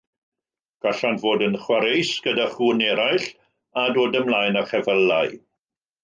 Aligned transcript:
Gallant 0.85 1.19
fod 1.25 1.43
yn 1.47 1.57
chwareus 1.65 2.13
gyda 2.27 2.47
chŵn 2.53 2.81
eraill, 2.85 3.27
a 3.83 3.83
dod 3.99 4.17
ymlaen 4.21 4.57
â 4.63 4.63
cheffylau. 4.71 5.37